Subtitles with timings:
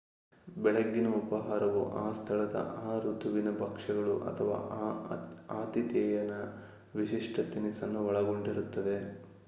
[0.47, 2.57] ಬೆಳಗ್ಗಿನ ಉಪಹಾರವು ಆ ಸ್ಥಳದ
[2.83, 4.87] ಆ ಋತುವಿನ ಭಕ್ಷ್ಯಗಳು ಅಥವಾ ಆ
[5.57, 6.33] ಆತಿಥೇಯನ
[6.95, 8.97] ವಿಶಿಷ್ಟ ತಿನಿಸನ್ನು ಒಳಗೊಂಡಿರುತ್ತದೆ